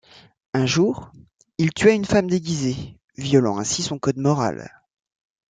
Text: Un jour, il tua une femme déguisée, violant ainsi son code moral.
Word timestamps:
Un 0.55 0.65
jour, 0.65 1.11
il 1.59 1.75
tua 1.75 1.91
une 1.91 2.05
femme 2.05 2.27
déguisée, 2.27 2.97
violant 3.19 3.59
ainsi 3.59 3.83
son 3.83 3.99
code 3.99 4.17
moral. 4.17 4.71